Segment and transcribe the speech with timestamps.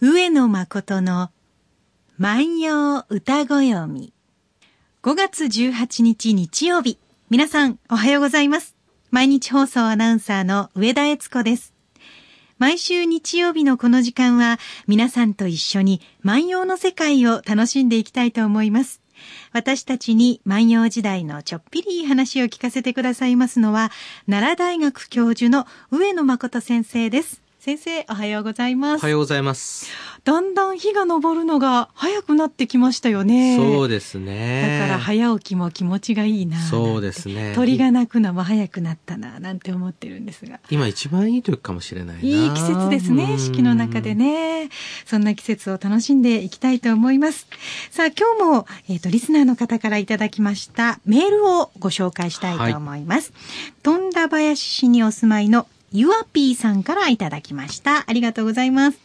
[0.00, 1.32] 上野誠の
[2.18, 4.12] 万葉歌ご読み。
[5.02, 7.00] 5月18日日曜日。
[7.30, 8.76] 皆さん、おはようございます。
[9.10, 11.74] 毎日放送アナウンサーの上田悦子です。
[12.58, 19.02] 毎週日曜日のこの時間は、皆さんと一緒に万葉の世界を楽しんでいきたいと思います。
[19.52, 23.90] 私たちに万葉時代のちょっぴりいい話を聞かせてくださいますのは、
[24.30, 27.47] 奈良大学教授の上野誠先生です。
[27.68, 29.02] 先生、おはようございます。
[29.02, 29.90] おはようございます。
[30.24, 33.58] だんだん日が昇るのが早くなってきましたよね。
[33.58, 34.78] そうですね。
[34.80, 36.58] だから早起きも気持ちがいいな。
[36.58, 37.52] そうですね。
[37.54, 40.60] 鳥が鳴くのも早くなったな、なんて思ってるんですが。
[40.70, 42.22] 今一番いい時かもしれないな。
[42.22, 44.70] いい季節ですね、四季の中でね。
[45.04, 47.48] そんな季節を楽しんでいきたいと思います。
[47.90, 53.34] さあ、今日も、えっ、と、リスナーの方からいただきましたメールをご紹介したいと思います。
[53.82, 58.04] 富田林市にお住まいのゆあぴーさんからいただきました。
[58.06, 58.98] ありがとうございます。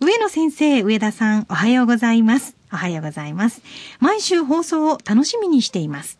[0.00, 2.54] 上野先生、上田さん、おはようございます。
[2.70, 3.62] おはようございます。
[3.98, 6.18] 毎週放送を楽しみにしています。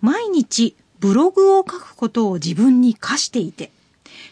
[0.00, 3.70] 毎日ブログを書くことを自分に課していて、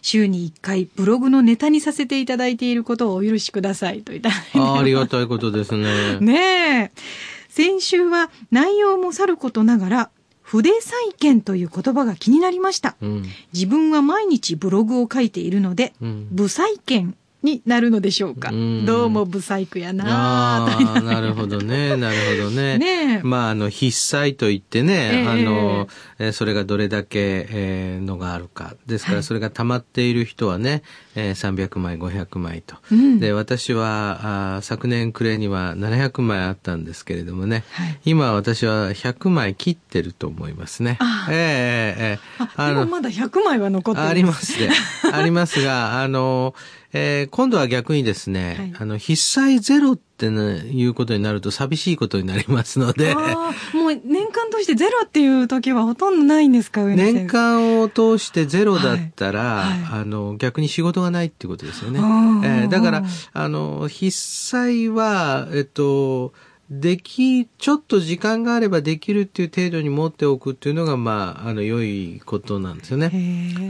[0.03, 4.59] 週に1回ブログのネタにさせていただいていることをお許しくださいといただいて。
[4.59, 6.19] あありがたいことですね。
[6.19, 7.01] ねえ。
[7.49, 10.11] 先週は内容もさることながら、
[10.45, 12.97] 筆採検という言葉が気になりました。
[13.01, 13.25] うん。
[13.53, 16.29] 自分は毎日ブログを書いているので、うん。
[16.31, 18.51] 部採検になるのでしょうか。
[18.51, 21.97] うんどうもブサイクやなあなるほどね。
[21.99, 22.79] なるほどね。
[22.79, 28.75] ねえまあ、あの、筆採といってね、ええあの、えーそれがどれだけ、えーのがあるか。
[28.87, 30.83] ですかはいら、それが溜まっている人はね、
[31.17, 32.77] えー300枚、500枚と。
[32.91, 40.99] うんで、私は、あー昨年暮れには700枚あったんですけれどもね、はい今私は100枚切ってると思いますね。
[41.31, 44.07] ええええええあ、でもまだ100枚は残ってる。
[44.07, 44.71] ありますね。
[45.13, 46.55] ありますが、あの、
[46.93, 59.81] えー今度は逆にですね、はいあの、筆採ゼロってね、いうことになると寂しいことになりますので、ああ、もう年間通してゼロっていう時はほとんどないんですか、年間を通してゼロだったら、はい。
[59.83, 60.01] はい。
[60.03, 61.99] あの、逆に仕事がないっていうことですよね。
[61.99, 66.33] えーだから、あの、筆採は、えっと、
[66.71, 73.11] でき、ちょっと時間があればできるっていう程度に持っておくっていうのが、まあ、あの、良いことなんですよね。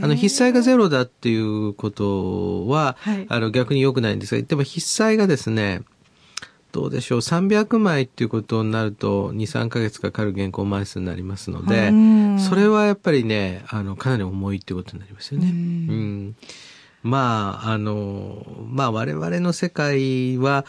[0.01, 3.25] あの、筆採がゼロだっていうことは、はい。
[3.27, 5.81] あの、逆に良くないんですが、でも筆採がですね、
[6.75, 15.47] どうでしょう、300枚っていうことになると、2、3ヶ月かかる原稿枚数になりますのでうん、それはやっぱりね、あの、かなり重いってことになりますよね。
[15.47, 16.35] ううんん。
[17.01, 20.65] まあ、あの、まあ我々の世界は、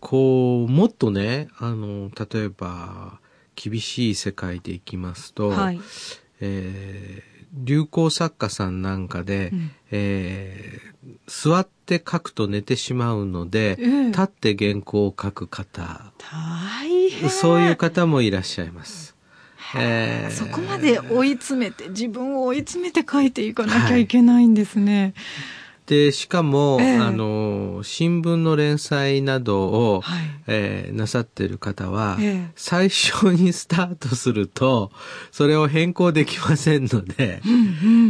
[0.00, 3.20] こう、もっとね、あの、例えば、
[3.54, 5.80] 厳しい世界でいきますと、はい。
[6.40, 10.90] えー流行作家さんなんかで、うんえー
[11.26, 17.30] 座って書くと寝てしまうので、ええ立って原稿を書く方、大変。
[17.30, 19.16] そういう方もいらっしゃいます。
[19.76, 25.14] えーそこまで追い詰めて、自分を追い詰めて書いていかなきゃいけないんですね。
[25.90, 34.92] で、しかも、ええあの、新聞の連載などを、はいえーなさってる方は、ええ最初にスタートすると、
[35.32, 37.42] それを変更できませんので、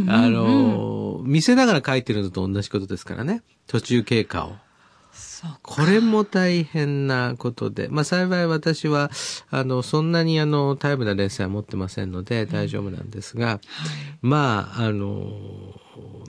[0.07, 3.41] あの、見せながら書いてるのと同じことですからね。
[3.65, 4.53] 途中経過を。
[5.61, 9.11] これも大変なことで、まあ幸い私は、
[9.49, 13.59] あの、そんなにあの、タイムな連載は持ってませんので大丈夫なんですが、
[14.21, 15.75] まあ、あの、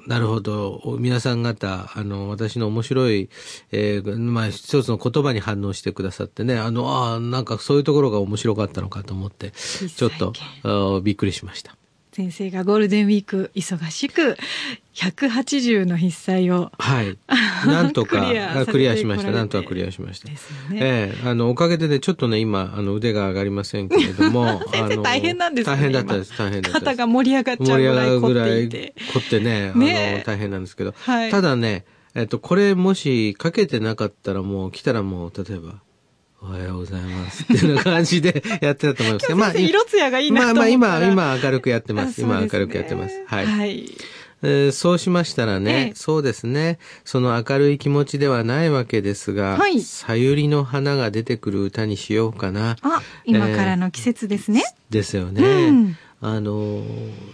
[0.06, 0.96] なるほど。
[0.98, 3.28] 皆さん方、あの、私の面白い、
[3.70, 10.10] えーまあ、一つの言葉に反応してくださってね、あの、ああ、なんかそういうところが面白かったのかと思って、ちょっ
[10.62, 11.76] と、びっくりしました。
[12.14, 14.36] 先生がゴールデンウィーク忙しく
[14.94, 17.16] 180の筆採をはい。
[17.66, 18.20] なんとか、
[18.66, 19.30] クリアしました。
[19.30, 20.28] なんとかクリアしました。
[20.28, 20.36] ね。
[20.72, 24.60] ええあの、おかげでね、ちょっとね、今、あの、腕が上がりませんけれども、
[25.02, 26.84] 大変なんですね大変だったです、大変だったです。
[26.84, 28.94] 肩が盛り上がっちゃうぐらい凝って。
[29.14, 35.76] 凝ってね、 あねえの、大変なんですけど、はいただね、えっと、これもしかけてなかったらもう、来たらもう、例えば、
[36.44, 42.14] おはようございますっていう感じでやってたと思いますけど、今日先生色艶がいいなと思まあまあ今、今明るくやってます。
[42.14, 43.22] すね明るくやってます。
[43.26, 43.46] はい。
[43.46, 43.90] はい。
[44.44, 52.76] えーそうしましたらね、ええそうですね、その明るい気持ちではないわけですが、はいさゆりの花が出てくる歌にしようかな。
[52.82, 54.64] あ、今からの季節ですね。
[54.90, 55.42] ですよね。
[55.42, 56.84] うんあの、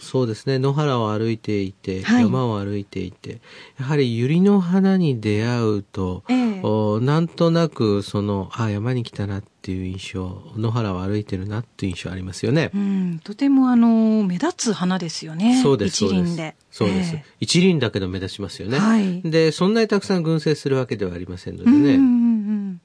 [0.01, 3.43] そうですね、野原を歩いていて、はい山を歩いていて、
[3.79, 12.71] やはり百合の花に出会うと、ええおなんとなく、その、あ、山に来たなっていう印象、野原を歩いてるなっていう印象ありますよね。
[12.75, 15.61] うん、とてもあの、目立つ花ですよね。
[15.63, 16.57] そうです、一輪で。
[16.71, 18.79] そうです、え一輪だけど目立ちますよね。
[18.79, 21.93] はいで、そんなにたくさん群生するわけではありませんのでね。
[21.93, 22.81] えうんうんうん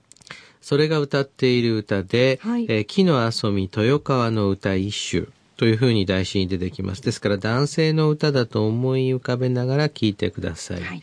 [0.64, 5.28] それが歌っている歌で、はいえー木の遊び豊川の歌一首
[5.58, 7.02] というふうに題詞に出てきます。
[7.02, 10.82] ですから男性の歌だと思い浮かべながら聴いてください。
[10.82, 11.02] はい。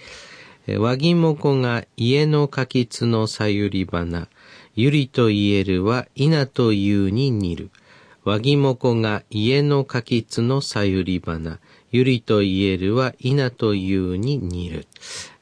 [0.67, 4.29] えー和木もこが家の柿つのさゆり花。
[4.77, 7.71] ゆりと言えるは稲というに似る。
[8.25, 11.59] 和木もこが家の柿つのさゆり花。
[11.91, 14.87] ゆりと言えるは稲というに似る。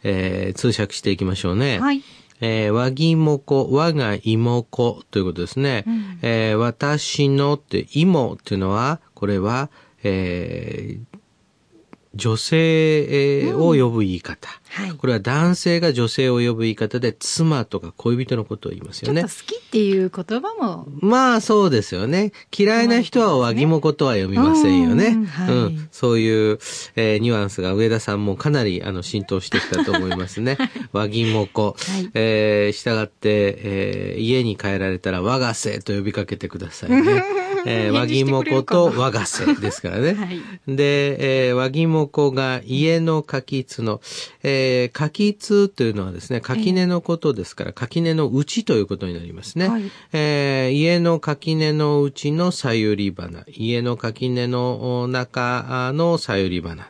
[0.03, 1.79] えー通訳していきましょうね。
[1.79, 2.03] はい。
[2.41, 5.85] えー和木もこ、我が妹子ということですね。
[5.87, 9.71] うんえー私のって、妹っていうのは、これは、
[10.03, 11.08] えー
[12.19, 14.49] 女性えーを呼ぶ言い方。
[14.71, 14.91] はい。
[14.93, 19.35] これは男性が女性を呼ぶ言い方で、妻とか恋人のことを言いますよねちょっと。
[19.37, 22.33] 好きっていう言葉も、まあそうですよね。
[22.57, 25.07] 嫌いな人は和ぎもことは読みませんよね。
[25.07, 26.59] うんはいうんそういう、
[26.97, 30.59] えーニュアンスが上田さんもかなりあの浸透してきたと思いますね。
[30.93, 31.77] 和ぎもこ。
[31.79, 37.25] はいえー、従って、えー家に帰られたら我がせと呼びかけてくださいね。
[37.67, 40.15] えー、 和ぎもこと我がせですからね。
[40.19, 40.41] はい。
[40.67, 44.01] で、えー、和ぎもこが家の柿つの、
[44.43, 49.69] えー、柿つというのはですね、垣根のことですから、垣根の内ということになりますね。
[49.69, 49.91] はい。
[50.13, 56.89] えー家の垣根の内のさゆり花、家の垣根の中のさゆり花。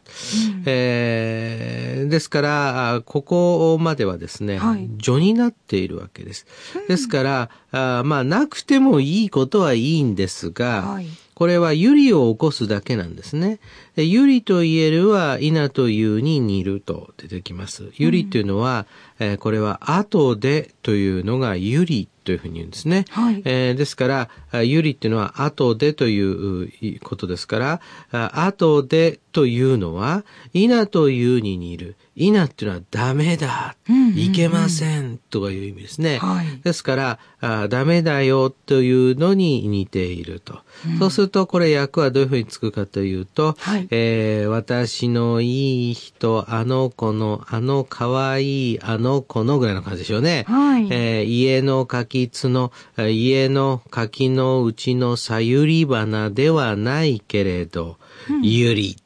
[0.67, 4.89] えーですから、あここまではですね、はい。
[5.03, 6.47] 序になっているわけです。
[6.89, 11.07] ですから、あまあ、なくてもいいことはいいんですが、はい
[11.39, 13.61] これはゆりを起こすだけなんですね。
[13.95, 17.93] でゆりと言えるは稲というに似ると出てきます。
[17.95, 18.87] ゆりというのは、
[19.21, 23.07] えーこれは後でというのがゆりというふうに言うんですね。
[23.09, 27.81] はいえーですから、あゆりっていうのは後でというういことですから、
[28.13, 31.97] あ後でというのは、稲というに似る。
[32.17, 33.77] 稲っていうのはダメだ。
[33.89, 35.19] うんうんうんいけません。
[35.31, 36.19] とかいう意味ですね。
[36.19, 40.59] はいですから、あダメだよというのに似ていると。
[40.99, 50.45] そうすると、これ役はどういうふうにつくかというと、はいえー私のいい人、あの子の、あの可愛いあの子のぐらいの感じでしょうね。
[50.49, 57.99] はいえー家の柿つの、えー家の柿のうちのさゆり花ではないけれど、
[58.43, 58.97] ゆり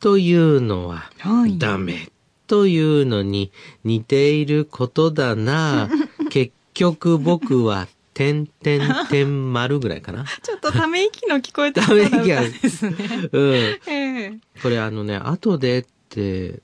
[0.00, 2.08] というのははいダメ
[2.46, 3.52] というのに
[3.84, 5.88] 似ていることだな。
[6.30, 8.80] 結局僕は、てんてん
[9.10, 10.24] てん丸ぐらいかな。
[10.42, 12.96] ちょっとため息の聞こえてそうな歌ですね。
[13.32, 13.52] うん。
[13.52, 16.60] ええこれあのね、後でって、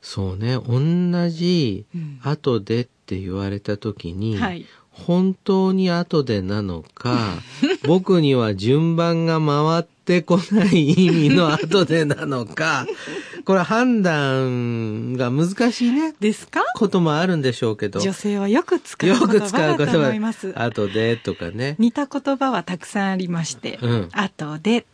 [0.00, 4.64] そうね、同じうん後でって言われた時に、はい
[5.06, 7.16] 本当に後でなのか、
[7.86, 12.86] 僕には順番が回ってこない意味の後でなのか、
[13.44, 16.62] これ判断が難しいね、ですか？
[16.76, 20.52] こともあるんでしょうけど、女性はよく使うよ言く使う葉だと言思います。
[20.52, 21.76] 葉、 後でとかね。
[21.78, 24.84] 似た言葉はたくさんありまして、うん後で、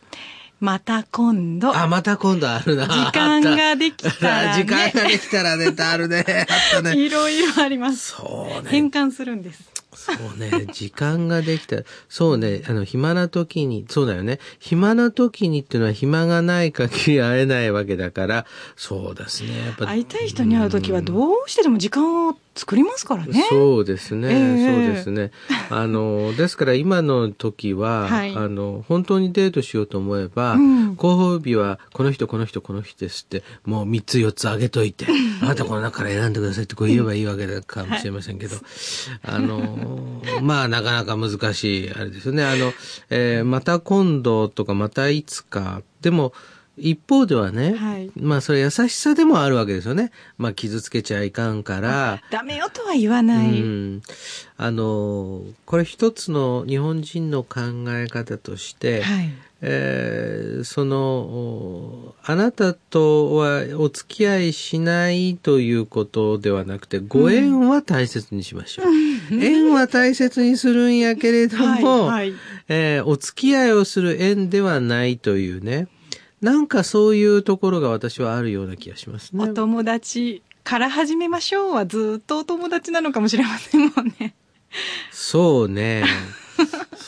[0.59, 2.87] また今度、あ、また今度あるな。
[2.87, 6.25] 時間ができたらね時間ができたらね、あるね。
[6.49, 6.97] あったね。
[6.99, 8.13] いろいろあります。
[8.15, 8.69] そうね。
[8.71, 9.76] 変換するんです。
[9.93, 11.77] そうね、時間ができた。
[12.09, 14.39] そうね、あの、暇な時に、そうだよね。
[14.59, 18.45] 暇な時にっていうのは暇がない限り会えないわけだから、
[18.75, 19.65] そうですね。
[19.65, 23.45] やっぱ会いたい人に会う時はどうしてでも時間を作りますからね。
[23.49, 25.31] そうですね、ええそうですね。
[25.69, 35.05] あの、 ですから今の時は、はいあの、本当にデートしようと思えば、うん候補日はこの人、この人、この人ですって、もう3つ4つあげといて、
[35.41, 38.55] あなたこの中から選んでくださいってこう言えばいいわけだかもしれませんけど、
[39.23, 42.43] あの、まあなかなか難しい、あれですよね。
[42.43, 42.73] あの、
[43.09, 46.33] えーまた今度とかまたいつか、でも、
[46.77, 50.11] 一方ではね、はいまあそれ優しさでもあるわけですよね。
[50.37, 53.61] まあ傷つけちゃいかんから、ダメよとは言わない。
[53.61, 54.01] うん、
[54.57, 59.29] あのこれ一つの日本人の考え方として、はい。
[59.61, 68.85] えーそのおあなたとはお付き合いしないということではなくてご縁は大切にしましょう。
[69.31, 75.87] 縁は大切にするんやけれども、はいはいえーお付き合いをする縁ではないというね
[76.41, 79.43] なんかそういうところが私はあるような気がしますね。
[79.43, 84.35] お友達から始めましょうはずっとお友達なのかもしれませんもんね。
[85.11, 86.03] そうね。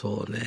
[0.01, 0.39] そうね。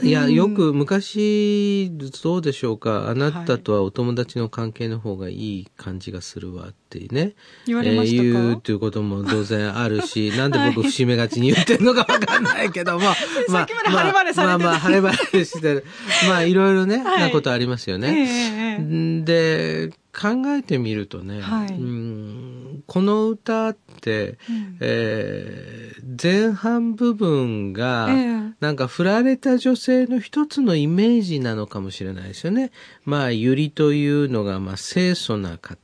[0.00, 1.90] いや、よく昔、
[2.22, 3.08] どうでしょうか。
[3.08, 7.32] あなたとはお友達の関係の方がいい感じがするわってね。
[7.66, 8.28] 言われましたか？
[8.28, 13.00] えー言うということも当然あるし、 なんで僕節目がちに言ってるのかわかんないけども。
[13.48, 15.84] さっきまで晴れ晴れされてたまあまあ、晴れ晴れしてる。
[16.28, 18.78] まあ、いろいろね、はいなことありますよええね。
[18.78, 18.86] え
[19.18, 32.70] えで、考えてみるとね、はいうんこの歌って、うんえー前半部分が、ええなんか振られた女性の一つのイメージなのかもしれないですよね。
[33.04, 35.76] まあ、ゆりというのが、まあ、清楚なか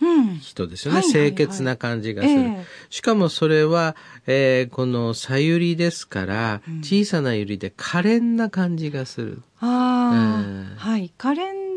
[0.00, 0.38] うん。
[0.38, 1.00] 人ですよね。
[1.00, 2.34] はいはいはい清潔な感じがする。
[2.34, 9.42] ええしかもそれは、えーこのさゆりですから、小さなゆりで可憐な感じがする。
[9.60, 11.12] ああ、ええはい。
[11.18, 11.69] 可憐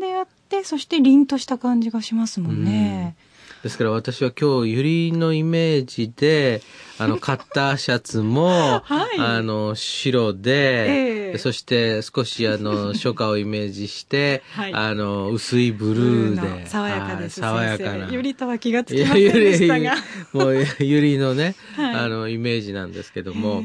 [0.54, 3.16] て、そして凛とした感じがしますもんね。
[3.62, 6.60] ですから私は今日ゆりのイメージで、
[6.98, 16.60] あの、カッターシャツも、はいあの、白で、ええそして少しあの、 初夏をイメージして、はいあの、薄いブルーで。
[16.62, 17.40] の爽やかです。
[17.40, 18.12] はい爽やかな。
[18.12, 19.96] ゆりとは気がつきませんでしたが。
[20.32, 23.64] もう、ゆりのね、 はいあの、イメージなんですけども、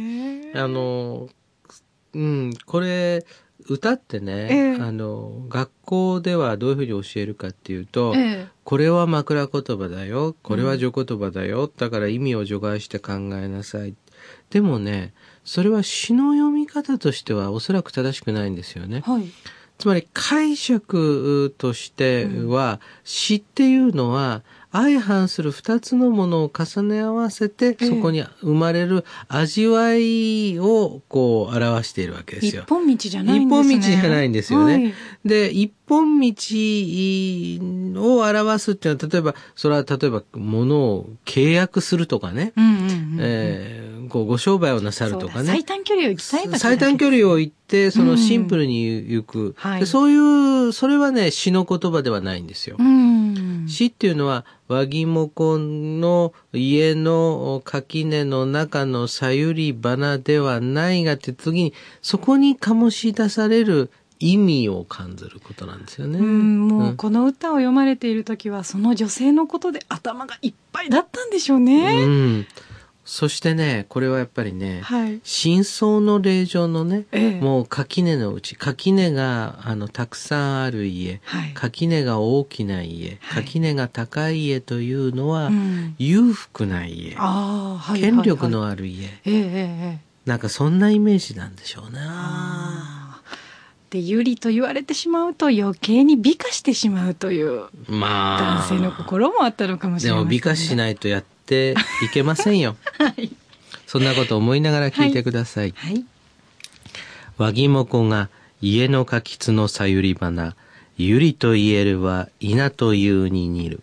[0.56, 1.30] あの、
[2.14, 3.26] うん、これ、
[3.74, 10.36] 歌ってね、ええあの、学校ではどういうふうに教えるかっていうと、ええこれは枕言葉だよ。
[10.44, 11.72] これは序言葉だよ。
[11.76, 13.96] だから意味を除外して考えなさい。
[14.52, 15.12] でもね、
[15.44, 19.02] それは詩の読み方としてはおそらく正しくないんですよね。
[19.04, 19.24] はい。
[19.80, 32.64] つまり解釈としては、詩っていうのは相反する二つのものを重ね合わせて、ええそこに生まれる味わいをこう表しているわけですよ。
[32.64, 33.76] 一本道じゃないんですね。
[33.76, 34.74] 一本道じゃないんですよね。
[34.74, 34.94] はい
[35.26, 36.34] で、一本道
[37.96, 42.54] を表すっていうのは、例えば、それは例えば物を契約するとかね、
[44.10, 45.64] こうご商売をなさるとかね最。
[45.66, 52.78] 短距離を行きたい最短距離を行って、そのシンプルに行く、はいでそういう、それはね、詩の言葉ではないんですよ。
[52.80, 53.09] うん。
[53.70, 66.20] 詩っていうのは、和木もこの家の垣根の中のさゆり花ではないがって次に、そこに醸し出される意味を感じることなんですよね。
[66.20, 72.04] うん、もううんこの歌を読まれている時は、その女性のことで頭がいっぱいだったんでしょうね。
[72.04, 72.48] うん。
[73.12, 75.20] そしてね、これはやっぱりね、はい。
[75.24, 81.52] 真相の霊場のね、ええもう垣根のうち、垣根が、あの、たくさんある家、はい。
[81.56, 87.18] 垣根が大きな家、はい垣根が高い家というのは、うん裕福な家。
[88.00, 90.00] 権力のはいある家、ええ。
[90.28, 92.00] なんかそんなイメージなんでしょうね。
[93.90, 93.94] ああ。
[93.94, 98.68] で、ゆりと言われてしまうと余計に美化してしまうというまあ。
[98.68, 102.76] 男性の心もあったのかもしれません、でも美化しないとやっていけませんよ。
[102.98, 103.32] はい。
[103.88, 105.74] そんなこと思いながら聞いてください。
[105.76, 106.06] はい。
[107.38, 108.30] 和木もこが
[108.62, 110.56] 家の柿つのさゆり花、
[110.98, 113.82] ゆりと言えるは稲というに似る。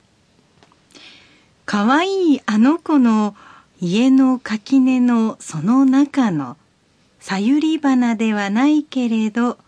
[1.65, 3.35] かわいいあの子の
[3.81, 6.57] 家の垣根のその中の
[7.19, 9.59] さゆり花ではないけれど、